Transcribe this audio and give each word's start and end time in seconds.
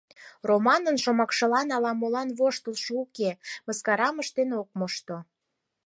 Раманын 0.47 0.97
шомакшылан 1.03 1.67
ала-молан 1.77 2.29
воштылшо 2.37 2.91
уке: 3.03 3.31
мыскарам 3.65 4.15
ыштен 4.23 4.49
ок 4.61 4.69
мошто. 4.79 5.17